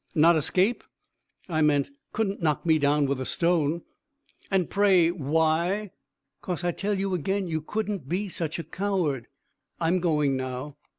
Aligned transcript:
"Not 0.15 0.35
escape?" 0.35 0.83
"I 1.47 1.61
meant 1.61 1.91
couldn't 2.11 2.41
knock 2.41 2.65
me 2.65 2.79
down 2.79 3.05
with 3.05 3.21
a 3.21 3.25
stone." 3.27 3.83
"And 4.49 4.67
pray 4.67 5.11
why?" 5.11 5.91
"'Cause 6.41 6.63
I 6.63 6.71
tell 6.71 6.95
you 6.99 7.13
agen 7.13 7.47
you 7.47 7.61
couldn't 7.61 8.09
be 8.09 8.27
such 8.27 8.57
a 8.57 8.63
coward. 8.63 9.27
I'm 9.79 9.99
going 9.99 10.35
now." 10.35 10.77